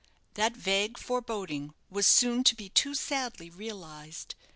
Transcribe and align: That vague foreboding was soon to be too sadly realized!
That 0.33 0.57
vague 0.57 0.97
foreboding 0.97 1.75
was 1.91 2.07
soon 2.07 2.43
to 2.45 2.55
be 2.55 2.69
too 2.69 2.95
sadly 2.95 3.51
realized! 3.51 4.33